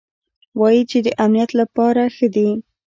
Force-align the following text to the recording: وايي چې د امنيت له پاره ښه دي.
وايي 0.59 0.81
چې 0.91 0.97
د 1.05 1.07
امنيت 1.23 1.51
له 1.59 1.65
پاره 1.75 2.05
ښه 2.15 2.27
دي. 2.35 2.49